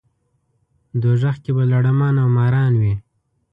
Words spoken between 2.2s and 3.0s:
او ماران وي.